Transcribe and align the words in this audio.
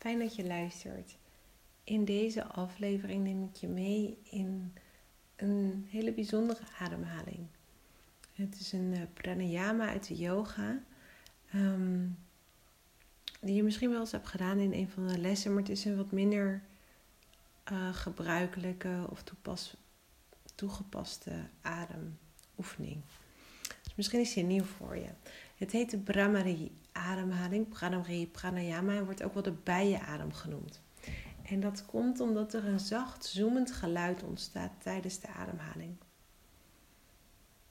Fijn 0.00 0.18
dat 0.18 0.34
je 0.34 0.46
luistert. 0.46 1.16
In 1.84 2.04
deze 2.04 2.44
aflevering 2.44 3.24
neem 3.24 3.44
ik 3.44 3.56
je 3.56 3.68
mee 3.68 4.18
in 4.22 4.72
een 5.36 5.86
hele 5.90 6.12
bijzondere 6.12 6.62
ademhaling. 6.78 7.46
Het 8.32 8.60
is 8.60 8.72
een 8.72 8.94
eh, 8.94 9.02
pranayama 9.12 9.88
uit 9.88 10.06
de 10.06 10.16
yoga. 10.16 10.82
Ehm, 11.50 12.06
die 13.40 13.54
je 13.54 13.62
misschien 13.62 13.90
wel 13.90 14.00
eens 14.00 14.12
hebt 14.12 14.26
gedaan 14.26 14.58
in 14.58 14.72
een 14.72 14.88
van 14.88 15.08
de 15.08 15.18
lessen, 15.18 15.52
maar 15.52 15.62
het 15.62 15.70
is 15.70 15.84
een 15.84 15.96
wat 15.96 16.12
minder 16.12 16.62
uh, 17.72 17.94
gebruikelijke 17.94 19.06
of 19.10 19.24
toegepaste 20.54 21.32
ademoefening. 21.60 23.02
Dus 23.82 23.94
misschien 23.94 24.20
is 24.20 24.32
die 24.32 24.44
nieuw 24.44 24.64
voor 24.64 24.96
je. 24.96 25.10
Het 25.56 25.72
heet 25.72 25.90
de 25.90 25.98
Brahmari 25.98 26.72
ademhaling, 27.00 27.68
Brahmari 27.68 28.28
pranayama, 28.28 29.04
wordt 29.04 29.22
ook 29.22 29.34
wel 29.34 29.42
de 29.42 29.54
bijenadem 29.64 30.32
genoemd. 30.32 30.80
En 31.42 31.60
dat 31.60 31.86
komt 31.86 32.20
omdat 32.20 32.54
er 32.54 32.64
een 32.66 32.80
zacht 32.80 33.24
zoemend 33.24 33.72
geluid 33.72 34.22
ontstaat 34.22 34.72
tijdens 34.78 35.20
de 35.20 35.28
ademhaling. 35.28 35.96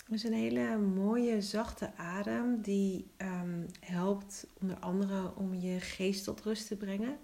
Dus 0.08 0.24
een 0.24 0.34
hele 0.34 0.78
mooie 0.78 1.42
zachte 1.42 1.96
adem 1.96 2.62
die 2.62 3.12
um, 3.18 3.66
helpt 3.80 4.48
onder 4.62 4.78
andere 4.78 5.36
om 5.36 5.54
je 5.54 5.80
geest 5.80 6.24
tot 6.24 6.42
rust 6.42 6.68
te 6.68 6.76
brengen. 6.76 7.18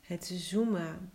Het 0.00 0.26
zoomen 0.26 1.10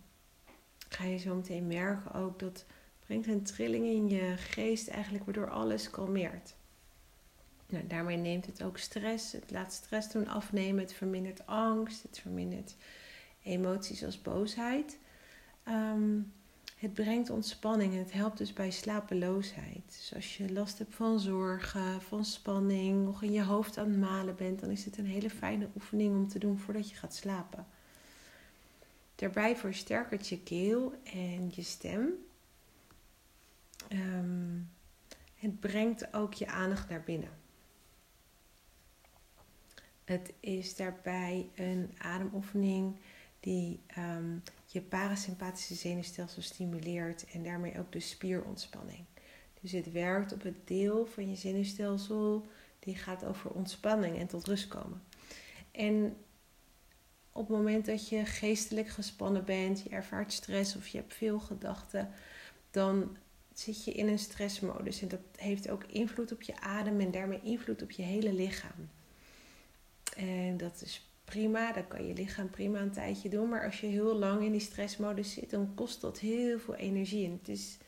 ga 0.88 1.04
je 1.04 1.18
zo 1.18 1.34
meteen 1.34 1.66
merken 1.66 2.12
ook 2.12 2.38
dat 2.38 2.66
brengt 3.06 3.26
een 3.26 3.42
trilling 3.42 3.86
in 3.86 4.08
je 4.08 4.36
geest 4.36 4.88
eigenlijk 4.88 5.24
waardoor 5.24 5.50
alles 5.50 5.90
kalmeert. 5.90 6.56
Nou, 7.68 7.86
daarmee 7.86 8.16
neemt 8.16 8.46
het 8.46 8.62
ook 8.62 8.78
stress. 8.78 9.32
Het 9.32 9.50
laat 9.50 9.72
stress 9.72 10.10
doen 10.10 10.28
afnemen. 10.28 10.82
Het 10.82 10.92
vermindert 10.92 11.46
angst. 11.46 12.02
Het 12.02 12.18
vermindert 12.18 12.76
emoties 13.42 14.04
als 14.04 14.22
boosheid. 14.22 14.98
Ehm, 15.62 16.20
het 16.76 16.94
brengt 16.94 17.30
ontspanning 17.30 17.92
en 17.92 17.98
het 17.98 18.12
helpt 18.12 18.38
dus 18.38 18.52
bij 18.52 18.70
slapeloosheid. 18.70 19.82
Dus 19.86 20.12
als 20.14 20.36
je 20.36 20.52
last 20.52 20.78
hebt 20.78 20.94
van 20.94 21.20
zorgen, 21.20 22.02
van 22.02 22.24
spanning, 22.24 23.04
nog 23.04 23.22
in 23.22 23.32
je 23.32 23.42
hoofd 23.42 23.78
aan 23.78 23.88
het 23.88 24.00
malen 24.00 24.36
bent, 24.36 24.60
dan 24.60 24.70
is 24.70 24.84
het 24.84 24.98
een 24.98 25.06
hele 25.06 25.30
fijne 25.30 25.68
oefening 25.74 26.14
om 26.14 26.28
te 26.28 26.38
doen 26.38 26.58
voordat 26.58 26.90
je 26.90 26.96
gaat 26.96 27.14
slapen. 27.14 27.66
Daarbij 29.14 29.56
versterkt 29.56 30.28
je 30.28 30.40
keel 30.40 30.94
en 31.04 31.50
je 31.54 31.62
stem. 31.62 32.08
Ehm, 33.88 34.58
het 35.34 35.60
brengt 35.60 36.14
ook 36.14 36.34
je 36.34 36.46
aandacht 36.46 36.88
naar 36.88 37.02
binnen. 37.02 37.43
Het 40.04 40.32
is 40.40 40.76
daarbij 40.76 41.48
een 41.54 41.94
ademoefening 41.98 42.96
die 43.40 43.80
um, 43.98 44.42
je 44.66 44.80
parasympathische 44.80 45.74
zenuwstelsel 45.74 46.42
stimuleert 46.42 47.26
en 47.32 47.42
daarmee 47.42 47.78
ook 47.78 47.92
de 47.92 48.00
spierontspanning. 48.00 49.04
Dus 49.60 49.72
het 49.72 49.92
werkt 49.92 50.32
op 50.32 50.42
het 50.42 50.66
deel 50.66 51.06
van 51.06 51.30
je 51.30 51.36
zenuwstelsel 51.36 52.46
die 52.78 52.96
gaat 52.96 53.24
over 53.24 53.50
ontspanning 53.50 54.18
en 54.18 54.26
tot 54.26 54.46
rust 54.46 54.68
komen. 54.68 55.02
En 55.70 56.16
op 57.32 57.48
het 57.48 57.56
moment 57.56 57.86
dat 57.86 58.08
je 58.08 58.24
geestelijk 58.24 58.88
gespannen 58.88 59.44
bent, 59.44 59.82
je 59.82 59.88
ervaart 59.88 60.32
stress 60.32 60.76
of 60.76 60.86
je 60.86 60.98
hebt 60.98 61.14
veel 61.14 61.38
gedachten, 61.38 62.10
dan 62.70 63.16
zit 63.52 63.84
je 63.84 63.92
in 63.92 64.08
een 64.08 64.18
stressmodus. 64.18 65.02
En 65.02 65.08
dat 65.08 65.20
heeft 65.36 65.70
ook 65.70 65.84
invloed 65.84 66.32
op 66.32 66.42
je 66.42 66.60
adem 66.60 67.00
en 67.00 67.10
daarmee 67.10 67.40
invloed 67.42 67.82
op 67.82 67.90
je 67.90 68.02
hele 68.02 68.32
lichaam. 68.32 68.88
En 70.16 70.56
dat 70.56 70.82
is 70.82 71.08
prima, 71.24 71.72
dat 71.72 71.88
kan 71.88 72.06
je 72.06 72.14
lichaam 72.14 72.50
prima 72.50 72.80
een 72.80 72.90
tijdje 72.90 73.28
doen. 73.28 73.48
Maar 73.48 73.64
als 73.64 73.80
je 73.80 73.86
heel 73.86 74.14
lang 74.14 74.42
in 74.42 74.52
die 74.52 74.60
stressmodus 74.60 75.32
zit, 75.32 75.50
dan 75.50 75.74
kost 75.74 76.00
dat 76.00 76.18
heel 76.18 76.58
veel 76.58 76.74
energie. 76.74 77.26
En 77.26 77.32
het 77.32 77.48
is 77.48 77.78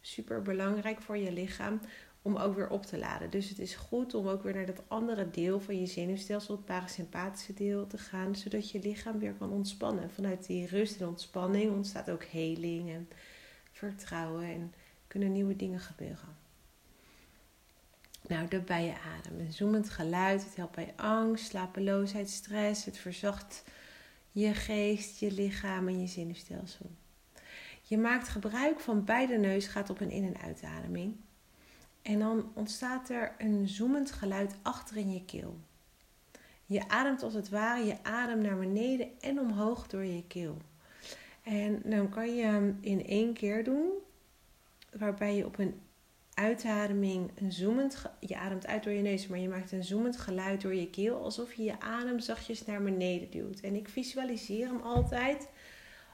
super 0.00 0.42
belangrijk 0.42 1.00
voor 1.00 1.16
je 1.16 1.32
lichaam 1.32 1.80
om 2.22 2.36
ook 2.36 2.54
weer 2.54 2.68
op 2.68 2.86
te 2.86 2.98
laden. 2.98 3.30
Dus 3.30 3.48
het 3.48 3.58
is 3.58 3.74
goed 3.74 4.14
om 4.14 4.28
ook 4.28 4.42
weer 4.42 4.54
naar 4.54 4.66
dat 4.66 4.82
andere 4.88 5.30
deel 5.30 5.60
van 5.60 5.80
je 5.80 5.86
zenuwstelsel, 5.86 6.54
het 6.56 6.64
parasympathische 6.64 7.54
deel, 7.54 7.86
te 7.86 7.98
gaan, 7.98 8.36
zodat 8.36 8.70
je 8.70 8.78
lichaam 8.78 9.18
weer 9.18 9.34
kan 9.34 9.50
ontspannen. 9.50 10.10
Vanuit 10.10 10.46
die 10.46 10.66
rust 10.66 11.00
en 11.00 11.06
ontspanning 11.06 11.72
ontstaat 11.72 12.10
ook 12.10 12.24
heling 12.24 12.90
en 12.90 13.08
vertrouwen 13.72 14.44
en 14.44 14.74
kunnen 15.06 15.32
nieuwe 15.32 15.56
dingen 15.56 15.80
gebeuren. 15.80 16.43
Nou, 18.28 18.48
de 18.48 18.60
bijenadem. 18.60 19.38
Een 19.38 19.52
zoemend 19.52 19.90
geluid. 19.90 20.44
Het 20.44 20.56
helpt 20.56 20.74
bij 20.74 20.92
angst, 20.96 21.46
slapeloosheid, 21.46 22.30
stress. 22.30 22.84
Het 22.84 22.98
verzacht 22.98 23.64
je 24.30 24.54
geest, 24.54 25.18
je 25.18 25.32
lichaam 25.32 25.88
en 25.88 26.00
je 26.00 26.06
zenuwstelsel. 26.06 26.90
Je 27.82 27.98
maakt 27.98 28.28
gebruik 28.28 28.80
van 28.80 29.04
beide 29.04 29.36
neusgaten 29.36 29.94
op 29.94 30.00
een 30.00 30.10
in- 30.10 30.34
en 30.34 30.42
uitademing. 30.42 31.16
En 32.02 32.18
dan 32.18 32.52
ontstaat 32.54 33.08
er 33.08 33.34
een 33.38 33.68
zoemend 33.68 34.12
geluid 34.12 34.54
achter 34.62 34.96
in 34.96 35.12
je 35.12 35.24
keel. 35.24 35.58
Je 36.66 36.88
ademt 36.88 37.22
als 37.22 37.34
het 37.34 37.48
ware 37.48 37.84
je 37.84 38.02
adem 38.02 38.40
naar 38.40 38.58
beneden 38.58 39.08
en 39.20 39.38
omhoog 39.38 39.86
door 39.86 40.04
je 40.04 40.26
keel. 40.26 40.56
En 41.42 41.82
dan 41.84 42.08
kan 42.08 42.34
je 42.34 42.44
hem 42.44 42.78
in 42.80 43.06
één 43.06 43.32
keer 43.32 43.64
doen, 43.64 43.90
waarbij 44.98 45.36
je 45.36 45.46
op 45.46 45.58
een 45.58 45.80
uitademing 46.34 47.30
een 47.34 47.52
zoemend, 47.52 48.02
je 48.20 48.36
ademt 48.36 48.66
uit 48.66 48.84
door 48.84 48.92
je 48.92 49.02
neus, 49.02 49.26
maar 49.26 49.38
je 49.38 49.48
maakt 49.48 49.72
een 49.72 49.84
zoemend 49.84 50.16
geluid 50.16 50.60
door 50.60 50.74
je 50.74 50.90
keel, 50.90 51.22
alsof 51.22 51.52
je 51.52 51.62
je 51.62 51.80
adem 51.80 52.18
zachtjes 52.18 52.64
naar 52.64 52.82
beneden 52.82 53.30
duwt. 53.30 53.60
En 53.60 53.74
ik 53.74 53.88
visualiseer 53.88 54.66
hem 54.66 54.80
altijd 54.80 55.48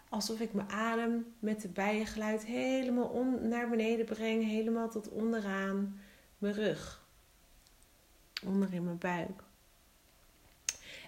alsof 0.09 0.41
ik 0.41 0.53
mijn 0.53 0.71
adem 0.71 1.35
met 1.39 1.63
de 1.63 1.69
bijengeluid 1.69 2.45
helemaal 2.45 3.25
naar 3.41 3.69
beneden 3.69 4.07
breng, 4.07 4.45
helemaal 4.45 4.91
tot 4.91 5.09
onderaan 5.09 6.01
mijn 6.39 6.55
rug, 6.55 7.05
onder 8.45 8.73
in 8.73 8.85
mijn 8.85 8.99
buik. 8.99 9.43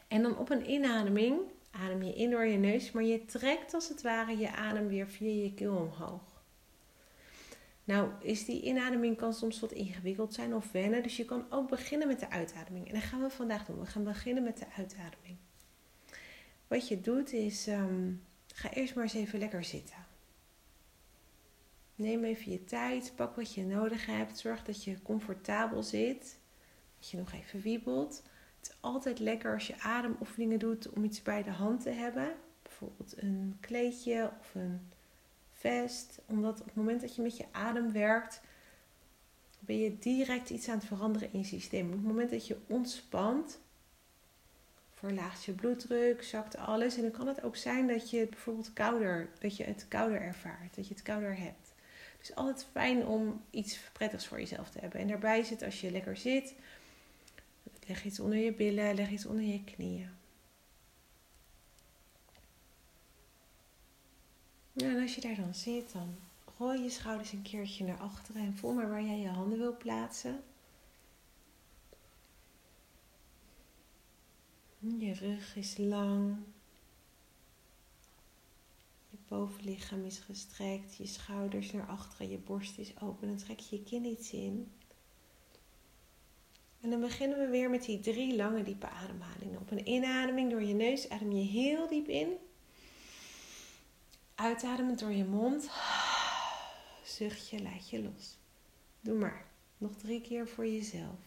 En 0.08 0.22
dan 0.22 0.38
op 0.38 0.50
een 0.50 0.70
inademing 0.70 1.40
adem 1.70 2.02
je 2.02 2.14
in 2.14 2.30
door 2.30 2.44
je 2.44 2.58
neus, 2.58 2.92
maar 2.92 3.02
je 3.02 3.24
trekt 3.24 3.74
als 3.74 3.88
het 3.88 4.02
ware 4.02 4.36
je 4.36 4.50
adem 4.50 4.88
weer 4.88 5.08
via 5.08 5.42
je 5.42 5.54
keel 5.54 5.76
omhoog. 5.76 6.31
Nou, 7.84 8.10
is 8.20 8.44
die 8.44 8.62
inademing 8.62 9.16
kan 9.16 9.34
soms 9.34 9.60
wat 9.60 9.72
ingewikkeld 9.72 10.34
zijn 10.34 10.54
of 10.54 10.72
wennen. 10.72 11.03
Dus 11.03 11.16
je 11.16 11.25
kan 11.25 11.47
ook 11.50 11.69
beginnen 11.69 12.09
met 12.09 12.20
de 12.20 12.31
uitademing. 12.31 12.88
En 12.88 12.94
dat 12.94 13.03
gaan 13.03 13.22
we 13.22 13.31
vandaag 13.31 13.65
doen. 13.65 13.81
We 13.81 13.87
gaan 13.87 14.04
beginnen 14.04 14.43
met 14.43 14.59
de 14.59 14.66
uitademing. 14.76 15.37
Wat 16.69 16.88
je 16.88 17.00
doet 17.00 17.32
is, 17.32 17.66
um, 17.66 18.22
ga 18.47 18.72
eerst 18.72 18.94
maar 18.94 19.04
eens 19.04 19.15
even 19.15 19.38
lekker 19.38 19.65
zitten. 19.65 19.97
Neem 21.94 22.25
even 22.25 22.53
je 22.53 22.65
tijd, 22.65 23.12
pak 23.16 23.37
wat 23.37 23.54
je 23.54 23.65
nodig 23.65 24.06
hebt. 24.06 24.38
Zorg 24.38 24.65
dat 24.65 24.84
je 24.84 25.03
comfortabel 25.03 25.82
zit. 25.82 26.38
Dat 26.98 27.10
je 27.10 27.16
nog 27.16 27.32
even 27.32 27.60
wiebelt. 27.60 28.22
Het 28.56 28.71
is 28.71 28.76
altijd 28.81 29.19
lekker 29.19 29.54
als 29.54 29.66
je 29.66 29.81
ademoefeningen 29.81 30.59
doet 30.59 30.91
om 30.91 31.04
iets 31.04 31.22
bij 31.22 31.42
de 31.42 31.50
hand 31.50 31.81
te 31.82 31.91
hebben. 31.91 32.34
Bijvoorbeeld 32.62 33.22
een 33.22 33.56
kleedje 33.60 34.32
of 34.41 34.54
een 34.54 34.91
vest. 35.62 36.18
Omdat 36.26 36.60
op 36.60 36.66
het 36.66 36.74
moment 36.74 37.00
dat 37.00 37.16
je 37.16 37.22
met 37.22 37.36
je 37.36 37.44
adem 37.50 37.92
werkt, 37.92 38.40
ben 39.58 39.78
je 39.78 39.98
direct 39.98 40.50
iets 40.50 40.68
aan 40.68 40.78
het 40.78 40.86
veranderen 40.86 41.32
in 41.32 41.38
je 41.38 41.44
systeem. 41.44 41.86
Op 41.86 41.92
het 41.92 42.02
moment 42.02 42.30
dat 42.30 42.46
je 42.46 42.56
ontspant, 42.66 43.60
verlaagt 44.92 45.44
je 45.44 45.52
bloeddruk, 45.52 46.22
zakt 46.22 46.56
alles. 46.56 46.96
En 46.96 47.02
dan 47.02 47.10
kan 47.10 47.26
het 47.26 47.42
ook 47.42 47.56
zijn 47.56 47.86
dat 47.86 48.10
je 48.10 48.18
het 48.18 48.30
bijvoorbeeld 48.30 48.72
kouder, 48.72 49.28
dat 49.38 49.56
je 49.56 49.64
het 49.64 49.86
kouder 49.88 50.20
ervaart, 50.20 50.74
dat 50.74 50.88
je 50.88 50.94
het 50.94 51.02
kouder 51.02 51.36
hebt. 51.38 51.74
Dus 52.18 52.34
altijd 52.34 52.66
fijn 52.72 53.06
om 53.06 53.44
iets 53.50 53.78
prettigs 53.92 54.26
voor 54.26 54.38
jezelf 54.38 54.70
te 54.70 54.78
hebben. 54.78 55.00
En 55.00 55.08
daarbij 55.08 55.42
zit 55.42 55.62
als 55.62 55.80
je 55.80 55.90
lekker 55.90 56.16
zit, 56.16 56.54
leg 57.86 58.04
iets 58.04 58.20
onder 58.20 58.38
je 58.38 58.52
billen, 58.52 58.94
leg 58.94 59.10
iets 59.10 59.26
onder 59.26 59.44
je 59.44 59.64
knieën. 59.64 60.10
En 64.90 65.02
als 65.02 65.14
je 65.14 65.20
daar 65.20 65.36
dan 65.36 65.54
zit, 65.54 65.92
dan 65.92 66.14
gooi 66.56 66.82
je 66.82 66.90
schouders 66.90 67.32
een 67.32 67.42
keertje 67.42 67.84
naar 67.84 67.98
achteren 67.98 68.42
en 68.42 68.56
voel 68.56 68.72
maar 68.72 68.88
waar 68.88 69.04
jij 69.04 69.18
je 69.18 69.28
handen 69.28 69.58
wil 69.58 69.76
plaatsen. 69.76 70.42
Je 74.78 75.12
rug 75.12 75.56
is 75.56 75.76
lang. 75.76 76.36
Je 79.10 79.16
bovenlichaam 79.28 80.04
is 80.04 80.18
gestrekt. 80.18 80.96
Je 80.96 81.06
schouders 81.06 81.72
naar 81.72 81.86
achteren. 81.86 82.30
Je 82.30 82.38
borst 82.38 82.78
is 82.78 83.00
open. 83.00 83.28
Dan 83.28 83.36
trek 83.36 83.58
je 83.58 83.76
je 83.76 83.82
kin 83.82 84.04
iets 84.04 84.32
in. 84.32 84.72
En 86.80 86.90
dan 86.90 87.00
beginnen 87.00 87.38
we 87.38 87.46
weer 87.46 87.70
met 87.70 87.84
die 87.84 88.00
drie 88.00 88.36
lange 88.36 88.62
diepe 88.62 88.88
ademhalingen. 88.88 89.60
Op 89.60 89.70
een 89.70 89.88
inademing 89.88 90.50
door 90.50 90.62
je 90.62 90.74
neus 90.74 91.08
adem 91.08 91.32
je 91.32 91.44
heel 91.44 91.88
diep 91.88 92.08
in. 92.08 92.28
Uitademend 94.42 94.98
door 94.98 95.12
je 95.12 95.24
mond. 95.24 95.71
Zucht 97.04 97.48
je, 97.48 97.62
laat 97.62 97.91
je 97.91 98.03
los. 98.03 98.39
Doe 99.00 99.18
maar. 99.18 99.44
Nog 99.78 99.97
drie 99.97 100.21
keer 100.21 100.48
voor 100.48 100.66
jezelf. 100.66 101.18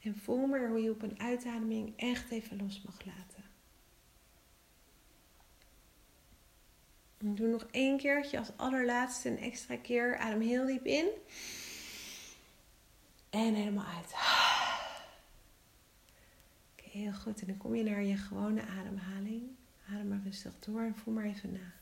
En 0.00 0.16
voel 0.16 0.46
maar 0.46 0.68
hoe 0.68 0.82
je 0.82 0.90
op 0.90 1.02
een 1.02 1.20
uitademing 1.20 1.92
echt 1.96 2.30
even 2.30 2.56
los 2.56 2.82
mag 2.82 3.04
laten. 3.04 3.44
Doe 7.18 7.48
nog 7.48 7.66
één 7.70 7.98
keertje 7.98 8.38
als 8.38 8.56
allerlaatste 8.56 9.28
een 9.28 9.38
extra 9.38 9.76
keer. 9.76 10.16
Adem 10.16 10.40
heel 10.40 10.66
diep 10.66 10.86
in. 10.86 11.08
En 13.30 13.54
helemaal 13.54 13.86
uit. 13.86 14.31
Heel 16.92 17.12
goed. 17.12 17.40
En 17.40 17.46
dan 17.46 17.56
kom 17.56 17.74
je 17.74 17.82
naar 17.82 18.02
je 18.02 18.16
gewone 18.16 18.62
ademhaling. 18.62 19.42
Adem 19.88 20.08
maar 20.08 20.20
rustig 20.24 20.58
door 20.58 20.80
en 20.80 20.96
voel 20.96 21.14
maar 21.14 21.24
even 21.24 21.52
na. 21.52 21.72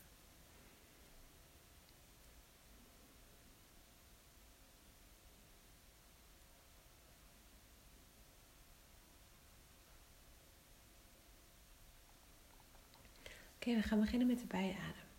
Oké, 13.55 13.75
we 13.75 13.81
gaan 13.81 13.99
beginnen 13.99 14.27
met 14.27 14.39
de 14.39 14.45
bijadem. 14.45 15.09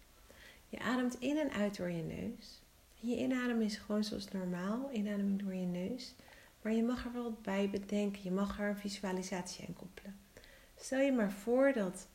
Je 0.68 0.78
ademt 0.78 1.14
in 1.20 1.36
en 1.36 1.50
uit 1.50 1.76
door 1.76 1.90
je 1.90 2.02
neus. 2.02 2.60
Je 2.94 3.16
inadem 3.16 3.60
is 3.60 3.76
gewoon 3.76 4.04
zoals 4.04 4.28
normaal, 4.28 4.90
inademing 4.92 5.42
door 5.42 5.54
je 5.54 5.66
neus. 5.66 6.14
Maar 6.62 6.72
je 6.72 6.82
mag 6.82 7.04
er 7.04 7.12
wel 7.12 7.22
wat 7.22 7.42
bij 7.42 7.70
bedenken, 7.70 8.22
je 8.22 8.30
mag 8.30 8.60
er 8.60 8.68
een 8.68 8.76
visualisatie 8.76 9.66
aan 9.66 9.74
koppelen. 9.74 10.20
Stel 10.76 11.00
je 11.00 11.12
maar 11.12 11.32
voor 11.32 11.72
dat 11.72 12.08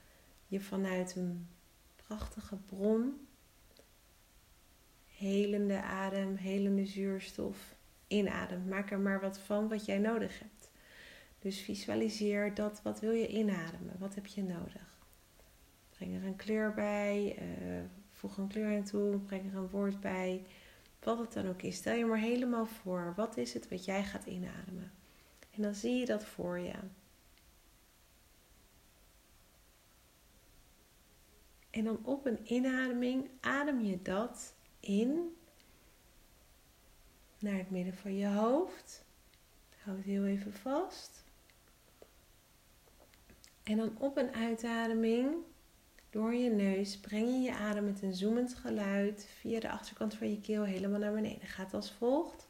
je 0.48 0.62
vanuit 0.62 1.16
een 1.16 1.48
prachtige 1.96 2.56
bron 2.56 3.28
helende 5.18 5.82
adem, 5.82 6.36
helende 6.36 6.86
zuurstof 6.86 7.76
inademt. 8.08 8.68
Maak 8.70 8.92
er 8.92 9.00
maar 9.00 9.22
wat 9.22 9.40
van 9.40 9.68
wat 9.68 9.86
jij 9.86 9.98
nodig 9.98 10.40
hebt. 10.40 10.72
Dus 11.40 11.62
visualiseer 11.62 12.54
dat, 12.54 12.82
wat 12.84 13.00
wil 13.00 13.12
je 13.12 13.28
inademen, 13.28 13.96
wat 14.00 14.16
heb 14.16 14.26
je 14.26 14.44
nodig. 14.44 14.96
Breng 15.90 16.16
er 16.16 16.24
een 16.24 16.36
kleur 16.36 16.74
bij, 16.74 17.38
uh, 17.42 17.80
voeg 18.12 18.38
een 18.38 18.48
kleur 18.48 18.78
aan 18.78 18.84
toe, 18.84 19.20
breng 19.20 19.52
er 19.52 19.58
een 19.58 19.70
woord 19.70 20.00
bij. 20.00 20.46
Wat 21.00 21.18
het 21.18 21.34
dan 21.34 21.48
ook 21.48 21.62
is. 21.62 21.76
Stel 21.76 21.96
je 21.96 22.06
maar 22.06 22.18
helemaal 22.18 22.66
voor. 22.66 23.14
Wat 23.16 23.38
is 23.38 23.54
het 23.54 23.70
wat 23.70 23.86
jij 23.86 24.04
gaat 24.04 24.26
inademen? 24.26 24.92
En 25.52 25.62
dan 25.62 25.76
zie 25.76 25.96
je 25.96 26.06
dat 26.06 26.26
voor 26.26 26.60
je. 26.60 26.76
En 31.70 31.84
dan 31.84 32.00
op 32.06 32.26
een 32.26 32.54
inademing 32.54 33.30
adem 33.40 33.82
je 33.82 34.02
dat 34.02 34.54
in 34.80 35.36
naar 37.40 37.58
het 37.58 37.70
midden 37.70 37.94
van 37.94 38.16
je 38.16 38.28
hoofd. 38.28 39.06
Houd 39.84 40.04
heel 40.04 40.26
even 40.26 40.54
vast. 40.54 41.24
En 43.64 43.78
dan 43.78 43.98
op 44.00 44.18
een 44.18 44.34
uitademing 44.34 45.36
door 46.18 46.34
je 46.34 46.50
neus 46.50 46.98
breng 46.98 47.28
je 47.28 47.40
je 47.40 47.54
adem 47.54 47.86
met 47.86 48.02
een 48.02 48.14
zoemend 48.14 48.56
geluid 48.56 49.28
via 49.40 49.60
de 49.60 49.69
achterkant 49.69 50.14
van 50.14 50.30
je 50.30 50.42
keel 50.42 50.64
helemaal 50.64 51.00
naar 51.00 51.14
beneden. 51.14 51.48
Gaat 51.48 51.74
als 51.74 51.92
volgt. 51.92 52.48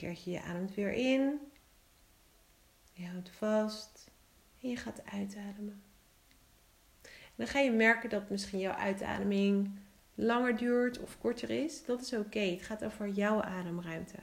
Keertje. 0.00 0.30
Je 0.30 0.42
ademt 0.42 0.74
weer 0.74 0.92
in. 0.92 1.40
Je 2.92 3.06
houdt 3.06 3.30
vast. 3.30 4.10
En 4.62 4.68
je 4.68 4.76
gaat 4.76 5.02
uitademen. 5.12 5.82
En 7.02 7.36
dan 7.36 7.46
ga 7.46 7.58
je 7.58 7.70
merken 7.70 8.10
dat 8.10 8.30
misschien 8.30 8.58
jouw 8.58 8.74
uitademing 8.74 9.70
langer 10.14 10.56
duurt 10.56 10.98
of 10.98 11.18
korter 11.18 11.50
is. 11.50 11.84
Dat 11.84 12.00
is 12.00 12.12
oké. 12.12 12.40
Het 12.40 12.62
gaat 12.62 12.84
over 12.84 13.08
jouw 13.08 13.42
ademruimte. 13.42 14.16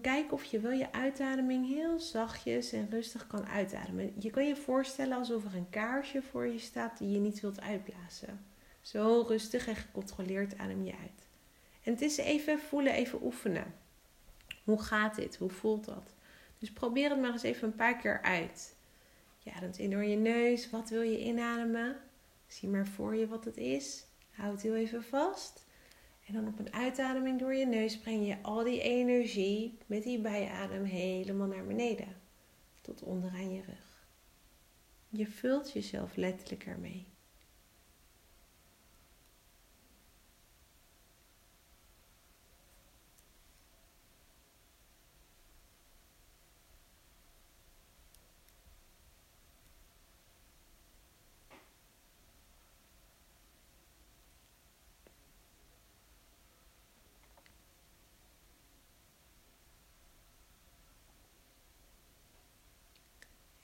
Kijk 0.00 0.32
of 0.32 0.44
je 0.44 0.60
wel 0.60 0.72
je 0.72 0.92
uitademing 0.92 1.68
heel 1.68 1.98
zachtjes 1.98 2.72
en 2.72 2.90
rustig 2.90 3.26
kan 3.26 3.46
uitademen. 3.46 4.12
Je 4.18 4.30
kan 4.30 4.46
je 4.46 4.56
voorstellen 4.56 5.16
alsof 5.16 5.44
er 5.44 5.54
een 5.54 5.70
kaarsje 5.70 6.22
voor 6.22 6.46
je 6.46 6.58
staat 6.58 6.98
die 6.98 7.10
je 7.10 7.18
niet 7.18 7.40
wilt 7.40 7.60
uitblazen. 7.60 8.44
Zo 8.80 9.24
rustig 9.28 9.66
en 9.68 9.76
gecontroleerd 9.76 10.58
adem 10.58 10.84
je 10.84 10.92
uit. 10.92 11.26
En 11.82 11.92
het 11.92 12.00
is 12.00 12.16
even 12.16 12.58
voelen, 12.58 12.92
even 12.92 13.22
oefenen. 13.22 13.74
Hoe 14.64 14.82
gaat 14.82 15.14
dit? 15.14 15.36
Hoe 15.36 15.50
voelt 15.50 15.84
dat? 15.84 16.14
Dus 16.58 16.72
probeer 16.72 17.10
het 17.10 17.20
maar 17.20 17.32
eens 17.32 17.42
even 17.42 17.68
een 17.68 17.74
paar 17.74 17.96
keer 17.96 18.22
uit. 18.22 18.74
Je 19.38 19.52
ademt 19.52 19.78
in 19.78 19.90
door 19.90 20.04
je 20.04 20.16
neus. 20.16 20.70
Wat 20.70 20.88
wil 20.88 21.02
je 21.02 21.24
inademen? 21.24 21.96
Zie 22.46 22.68
maar 22.68 22.86
voor 22.86 23.16
je 23.16 23.28
wat 23.28 23.44
het 23.44 23.56
is. 23.56 24.04
Houd 24.30 24.62
heel 24.62 24.74
even 24.74 25.04
vast. 25.04 25.66
En 26.26 26.34
dan 26.34 26.46
op 26.46 26.58
een 26.58 26.72
uitademing 26.72 27.38
door 27.38 27.54
je 27.54 27.66
neus 27.66 27.98
breng 27.98 28.26
je 28.26 28.36
al 28.42 28.64
die 28.64 28.80
energie 28.80 29.78
met 29.86 30.02
die 30.02 30.20
bijadem 30.20 30.84
helemaal 30.84 31.46
naar 31.46 31.66
beneden. 31.66 32.16
Tot 32.80 33.02
onderaan 33.02 33.52
je 33.52 33.62
rug. 33.62 34.06
Je 35.08 35.26
vult 35.26 35.72
jezelf 35.72 36.16
letterlijk 36.16 36.64
ermee. 36.66 37.11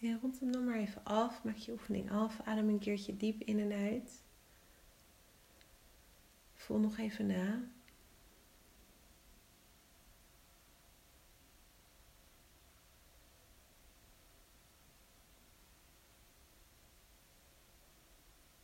En 0.01 0.19
rond 0.21 0.41
hem 0.41 0.53
dan 0.53 0.65
maar 0.65 0.79
even 0.79 1.05
af. 1.05 1.45
Maak 1.45 1.57
je 1.57 1.73
oefening 1.73 2.11
af. 2.11 2.41
Adem 2.45 2.69
een 2.69 2.79
keertje 2.79 3.17
diep 3.17 3.43
in 3.43 3.59
en 3.59 3.73
uit. 3.73 4.23
Voel 6.55 6.79
nog 6.79 6.99
even 6.99 7.27
na. 7.27 7.63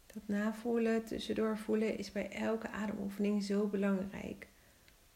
Dat 0.07 0.23
navoelen, 0.27 1.05
tussendoor 1.05 1.59
voelen 1.59 1.99
is 1.99 2.13
bij 2.13 2.31
elke 2.31 2.69
ademoefening 2.69 3.45
zo 3.45 3.67
belangrijk. 3.67 4.49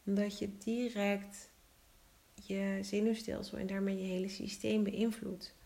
Omdat 0.05 0.39
je 0.39 0.57
direct 0.57 1.49
je 2.35 2.79
zenuwstelsel 2.81 3.57
en 3.57 3.67
daarmee 3.67 3.97
je 3.97 4.03
hele 4.03 4.29
systeem 4.29 4.83
beïnvloedt. 4.83 5.57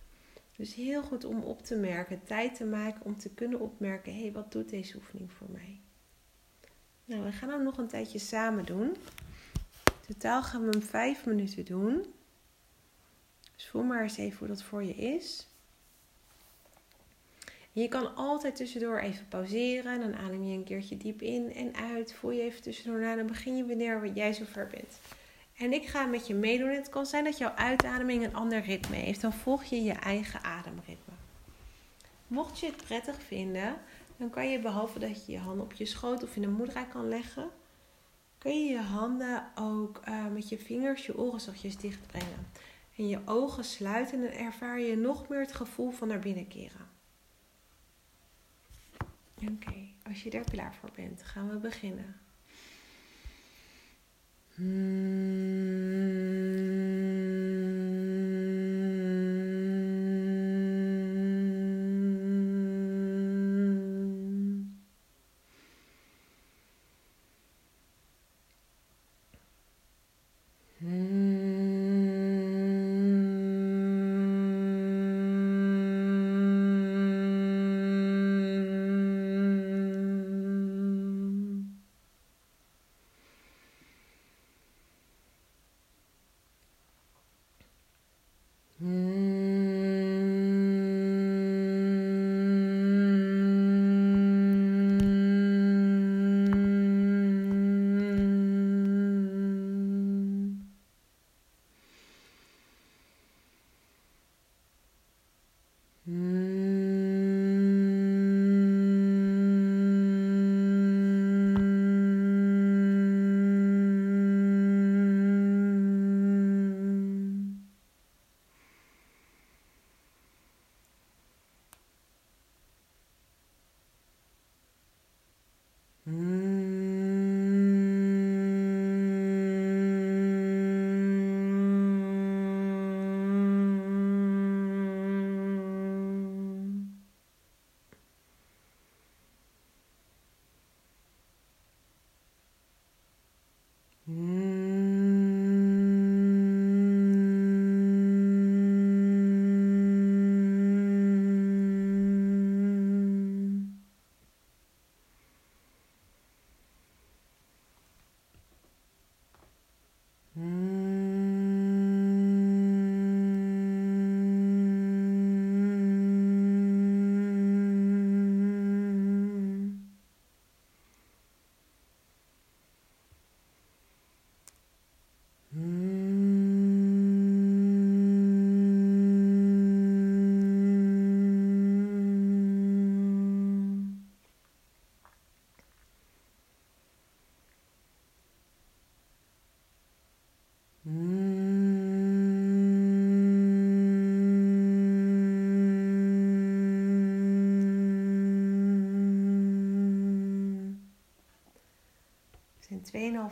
Dus 0.56 0.74
heel 0.76 1.04
goed 1.04 1.24
om 1.24 1.44
op 1.44 1.64
te 1.64 1.76
merken, 1.76 2.24
tijd 2.24 2.56
te 2.56 2.66
maken 2.66 3.06
om 3.06 3.18
te 3.18 3.30
kunnen 3.30 3.60
opmerken: 3.60 4.14
hé, 4.14 4.22
hey, 4.22 4.32
wat 4.32 4.52
doet 4.52 4.70
deze 4.70 4.96
oefening 4.96 5.32
voor 5.32 5.48
mij? 5.52 5.82
Nou, 7.06 7.24
we 7.24 7.32
gaan 7.32 7.50
hem 7.50 7.64
nog 7.64 7.78
een 7.78 7.88
tijdje 7.88 8.20
samen 8.20 8.66
doen. 8.66 8.96
Totaal 10.08 10.44
gaan 10.44 10.62
we 10.64 10.70
hem 10.70 10.82
vijf 10.82 11.26
minuten 11.26 11.66
doen. 11.66 12.06
Dus 13.56 13.68
voel 13.68 13.84
maar 13.84 14.02
eens 14.02 14.18
even 14.18 14.38
hoe 14.38 14.48
dat 14.48 14.64
voor 14.64 14.84
je 14.84 14.94
is. 14.94 15.48
je 17.72 17.88
kan 17.88 18.16
altijd 18.16 18.56
tussendoor 18.56 19.00
even 19.00 19.28
pauzeren. 19.28 20.00
Dan 20.00 20.16
adem 20.16 20.44
je 20.44 20.58
een 20.58 20.64
keertje 20.64 20.98
diep 20.98 21.22
in 21.22 21.54
en 21.54 21.76
uit. 21.76 22.14
Voel 22.14 22.32
je 22.32 22.42
even 22.42 22.62
tussendoor 22.62 23.00
na. 23.00 23.16
Dan 23.16 23.28
begin 23.28 23.58
je 23.58 23.66
wanneer 23.66 24.14
jij 24.14 24.34
zover 24.34 24.68
bent. 24.68 25.00
En 25.58 25.74
ik 25.74 25.86
ga 25.86 26.06
met 26.06 26.28
je 26.28 26.34
meedoen. 26.34 26.70
Het 26.70 26.90
kan 26.90 27.06
zijn 27.06 27.24
dat 27.24 27.38
jouw 27.38 27.54
uitademing 27.56 28.24
een 28.24 28.36
ander 28.36 28.62
ritme 28.62 28.96
heeft. 28.96 29.22
Dan 29.22 29.34
volg 29.34 29.64
je 29.64 29.84
je 29.84 29.92
eigen 29.92 30.44
ademritme. 30.44 31.14
Mocht 32.28 32.60
je 32.60 32.66
het 32.66 32.84
prettig 32.84 33.22
vinden, 33.22 33.76
dan 34.18 34.30
kan 34.30 34.50
je 34.50 34.60
behalve 34.60 35.00
dat 35.00 35.26
je 35.26 35.32
je 35.32 35.38
handen 35.38 35.66
op 35.66 35.74
je 35.74 35.86
schoot 35.86 36.24
of 36.24 36.36
in 36.36 36.44
een 36.44 36.54
moedra 36.54 36.84
kan 36.84 37.08
leggen, 37.08 37.50
kun 38.38 38.66
je 38.66 38.72
je 38.72 38.82
handen 38.82 39.52
ook 39.56 40.02
uh, 40.08 40.28
met 40.28 40.50
je 40.50 40.58
vingers 40.58 41.06
je 41.06 41.18
oren 41.18 41.42
zachtjes 41.42 41.78
dichtbrengen. 41.78 42.48
En 42.96 43.08
je 43.08 43.20
ogen 43.26 43.64
sluiten 43.64 44.32
en 44.32 44.38
ervaar 44.38 44.80
je 44.80 44.96
nog 44.96 45.28
meer 45.28 45.40
het 45.40 45.54
gevoel 45.54 45.92
van 45.92 46.08
naar 46.08 46.20
binnen 46.20 46.48
keren. 46.48 46.90
Oké, 49.36 49.88
als 50.08 50.24
je 50.24 50.30
er 50.30 50.52
klaar 50.52 50.76
voor 50.80 50.90
bent, 50.96 51.24
gaan 51.24 51.50
we 51.50 51.58
beginnen. 51.58 52.23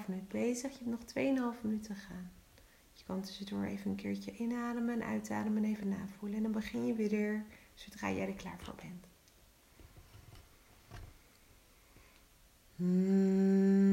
Minuut 0.08 0.28
bezig. 0.28 0.72
Je 0.72 0.86
hebt 0.86 1.16
nog 1.16 1.54
2,5 1.56 1.62
minuten 1.62 1.96
te 1.96 2.02
gaan. 2.02 2.32
Je 2.94 3.04
kan 3.06 3.22
tussendoor 3.22 3.64
even 3.64 3.92
een 3.92 3.98
keertje 3.98 4.36
inademen 4.36 5.02
en 5.02 5.08
uitademen 5.08 5.64
en 5.64 5.70
even 5.70 5.90
navoelen. 5.90 6.38
En 6.38 6.44
dan 6.44 6.52
begin 6.52 6.86
je 6.86 6.94
weer 6.94 7.44
zodra 7.74 8.12
jij 8.12 8.28
er 8.28 8.34
klaar 8.34 8.60
voor 8.60 8.76
bent. 8.76 9.06
Hmm. 12.76 13.91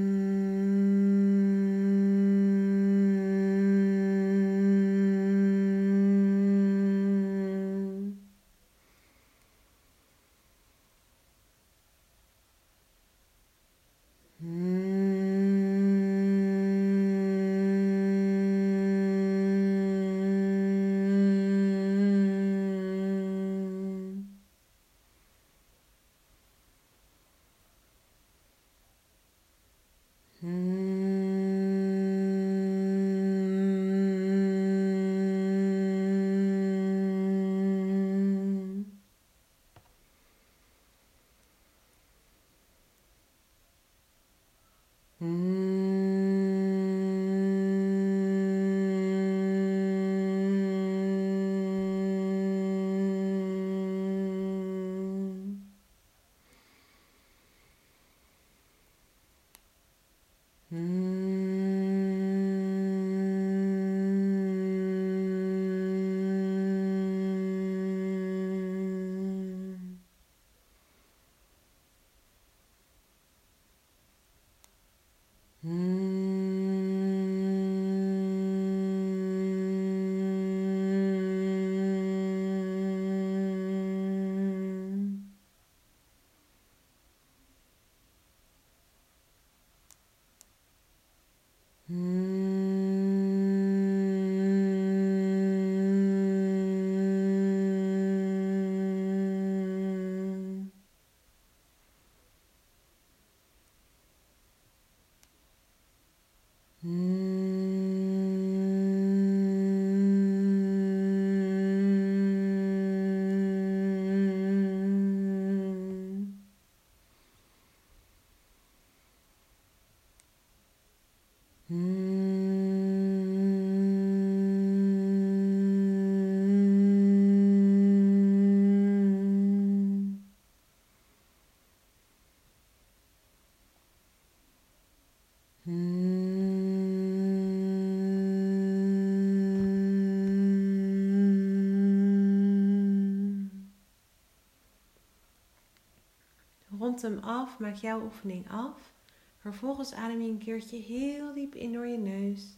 Rond 146.99 147.15
hem 147.15 147.25
af, 147.25 147.59
maak 147.59 147.75
jouw 147.75 148.03
oefening 148.03 148.51
af. 148.51 148.93
Vervolgens 149.37 149.93
adem 149.93 150.21
je 150.21 150.29
een 150.29 150.39
keertje 150.39 150.77
heel 150.77 151.35
diep 151.35 151.55
in 151.55 151.73
door 151.73 151.87
je 151.87 151.99
neus. 151.99 152.57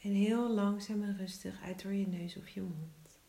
En 0.00 0.10
heel 0.10 0.48
langzaam 0.48 1.02
en 1.02 1.16
rustig 1.16 1.62
uit 1.62 1.82
door 1.82 1.92
je 1.92 2.06
neus 2.06 2.36
of 2.36 2.48
je 2.48 2.60
mond. 2.60 3.20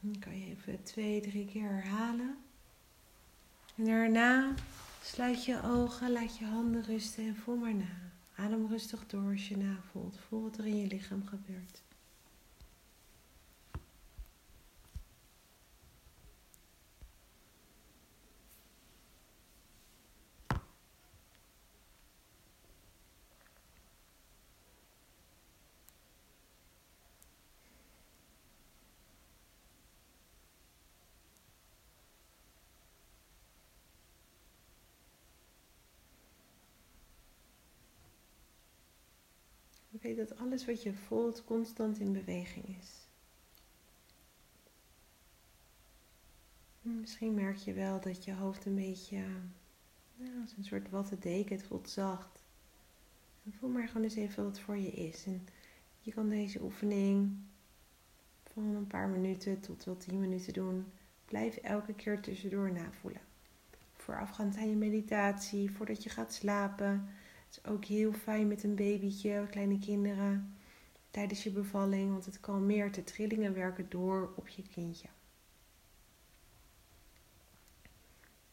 Dan 0.00 0.18
kan 0.18 0.38
je 0.38 0.46
even 0.46 0.82
twee, 0.82 1.20
drie 1.20 1.46
keer 1.46 1.68
herhalen. 1.68 2.36
En 3.76 3.84
daarna 3.84 4.54
sluit 5.02 5.44
je 5.44 5.62
ogen, 5.64 6.12
laat 6.12 6.38
je 6.38 6.44
handen 6.44 6.84
rusten 6.84 7.24
en 7.24 7.36
voel 7.36 7.56
maar 7.56 7.74
na. 7.74 8.10
Adem 8.36 8.66
rustig 8.66 9.06
door 9.06 9.30
als 9.30 9.48
je 9.48 9.56
navoelt. 9.56 10.18
Voel 10.28 10.42
wat 10.42 10.58
er 10.58 10.66
in 10.66 10.76
je 10.76 10.86
lichaam 10.86 11.26
gebeurt. 11.26 11.82
Weet 40.02 40.16
dat 40.16 40.38
alles 40.38 40.66
wat 40.66 40.82
je 40.82 40.94
voelt 40.94 41.44
constant 41.44 41.98
in 41.98 42.12
beweging 42.12 42.76
is. 42.80 43.06
Misschien 46.80 47.34
merk 47.34 47.56
je 47.56 47.72
wel 47.72 48.00
dat 48.00 48.24
je 48.24 48.34
hoofd 48.34 48.64
een 48.64 48.74
beetje 48.74 49.24
als 50.40 50.54
een 50.56 50.64
soort 50.64 50.90
watte 50.90 51.18
deken. 51.18 51.56
Het 51.56 51.66
voelt 51.66 51.90
zacht. 51.90 52.42
Voel 53.50 53.70
maar 53.70 53.88
gewoon 53.88 54.02
eens 54.02 54.14
even 54.14 54.44
wat 54.44 54.60
voor 54.60 54.76
je 54.76 54.90
is. 54.90 55.26
En 55.26 55.46
je 56.00 56.12
kan 56.12 56.28
deze 56.28 56.62
oefening 56.62 57.36
van 58.52 58.62
een 58.64 58.86
paar 58.86 59.08
minuten 59.08 59.60
tot 59.60 59.84
wel 59.84 59.96
tien 59.96 60.20
minuten 60.20 60.52
doen. 60.52 60.92
Blijf 61.24 61.56
elke 61.56 61.94
keer 61.94 62.20
tussendoor 62.20 62.72
navoelen. 62.72 63.20
Voorafgaand 63.94 64.56
aan 64.56 64.68
je 64.68 64.76
meditatie, 64.76 65.70
voordat 65.70 66.02
je 66.02 66.10
gaat 66.10 66.32
slapen 66.32 67.08
is 67.52 67.70
ook 67.70 67.84
heel 67.84 68.12
fijn 68.12 68.48
met 68.48 68.62
een 68.62 68.74
babytje, 68.74 69.46
kleine 69.50 69.78
kinderen, 69.78 70.56
tijdens 71.10 71.42
je 71.42 71.50
bevalling, 71.50 72.10
want 72.10 72.24
het 72.24 72.40
kalmeert 72.40 72.94
de 72.94 73.04
trillingen 73.04 73.54
werken 73.54 73.86
door 73.88 74.32
op 74.36 74.48
je 74.48 74.62
kindje. 74.62 75.08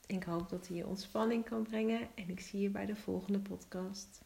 Ik 0.06 0.24
hoop 0.24 0.50
dat 0.50 0.68
hij 0.68 0.78
je 0.78 0.88
ontspanning 0.88 1.46
kan 1.46 1.64
brengen 1.64 2.16
en 2.16 2.30
ik 2.30 2.40
zie 2.40 2.60
je 2.60 2.70
bij 2.70 2.86
de 2.86 2.96
volgende 2.96 3.40
podcast. 3.40 4.22